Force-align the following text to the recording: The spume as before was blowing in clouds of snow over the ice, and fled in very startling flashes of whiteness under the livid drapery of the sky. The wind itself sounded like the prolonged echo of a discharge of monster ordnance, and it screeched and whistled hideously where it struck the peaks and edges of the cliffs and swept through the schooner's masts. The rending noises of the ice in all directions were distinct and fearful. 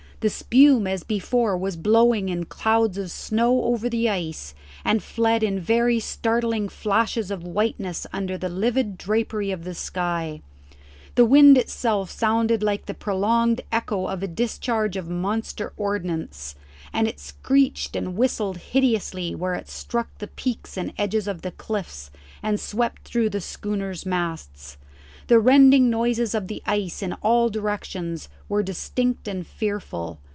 The 0.21 0.29
spume 0.29 0.85
as 0.85 1.03
before 1.03 1.57
was 1.57 1.75
blowing 1.75 2.29
in 2.29 2.43
clouds 2.43 2.95
of 2.99 3.09
snow 3.09 3.63
over 3.63 3.89
the 3.89 4.07
ice, 4.07 4.53
and 4.85 5.01
fled 5.01 5.41
in 5.41 5.59
very 5.59 5.99
startling 5.99 6.69
flashes 6.69 7.31
of 7.31 7.43
whiteness 7.43 8.05
under 8.13 8.37
the 8.37 8.47
livid 8.47 8.99
drapery 8.99 9.49
of 9.49 9.63
the 9.63 9.73
sky. 9.73 10.43
The 11.15 11.25
wind 11.25 11.57
itself 11.57 12.11
sounded 12.11 12.61
like 12.61 12.85
the 12.85 12.93
prolonged 12.93 13.61
echo 13.71 14.05
of 14.05 14.21
a 14.21 14.27
discharge 14.27 14.95
of 14.95 15.09
monster 15.09 15.73
ordnance, 15.75 16.53
and 16.93 17.07
it 17.07 17.19
screeched 17.19 17.95
and 17.95 18.15
whistled 18.15 18.57
hideously 18.57 19.33
where 19.33 19.55
it 19.55 19.67
struck 19.69 20.15
the 20.19 20.27
peaks 20.27 20.77
and 20.77 20.93
edges 20.99 21.27
of 21.27 21.41
the 21.41 21.49
cliffs 21.49 22.11
and 22.43 22.59
swept 22.59 23.05
through 23.07 23.31
the 23.31 23.41
schooner's 23.41 24.05
masts. 24.05 24.77
The 25.27 25.39
rending 25.39 25.89
noises 25.89 26.35
of 26.35 26.49
the 26.49 26.61
ice 26.65 27.01
in 27.01 27.13
all 27.21 27.47
directions 27.49 28.27
were 28.49 28.63
distinct 28.63 29.29
and 29.29 29.47
fearful. 29.47 30.19